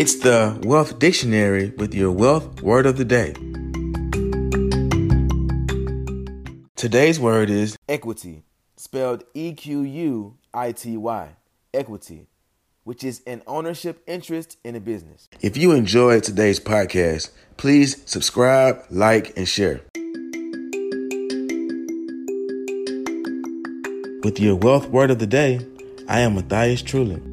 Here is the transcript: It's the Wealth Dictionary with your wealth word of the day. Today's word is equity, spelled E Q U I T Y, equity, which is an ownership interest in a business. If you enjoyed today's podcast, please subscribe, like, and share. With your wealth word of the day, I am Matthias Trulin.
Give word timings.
It's 0.00 0.14
the 0.14 0.58
Wealth 0.62 0.98
Dictionary 0.98 1.74
with 1.76 1.94
your 1.94 2.10
wealth 2.10 2.62
word 2.62 2.86
of 2.86 2.96
the 2.96 3.04
day. 3.04 3.34
Today's 6.74 7.20
word 7.20 7.50
is 7.50 7.76
equity, 7.86 8.44
spelled 8.78 9.24
E 9.34 9.52
Q 9.52 9.82
U 9.82 10.38
I 10.54 10.72
T 10.72 10.96
Y, 10.96 11.28
equity, 11.74 12.28
which 12.84 13.04
is 13.04 13.20
an 13.26 13.42
ownership 13.46 14.02
interest 14.06 14.56
in 14.64 14.74
a 14.74 14.80
business. 14.80 15.28
If 15.42 15.58
you 15.58 15.72
enjoyed 15.72 16.24
today's 16.24 16.60
podcast, 16.60 17.32
please 17.58 18.00
subscribe, 18.06 18.82
like, 18.88 19.36
and 19.36 19.46
share. 19.46 19.82
With 24.22 24.40
your 24.40 24.56
wealth 24.56 24.88
word 24.88 25.10
of 25.10 25.18
the 25.18 25.26
day, 25.26 25.60
I 26.08 26.20
am 26.20 26.36
Matthias 26.36 26.82
Trulin. 26.82 27.29